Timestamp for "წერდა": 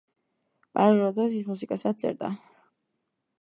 2.05-2.31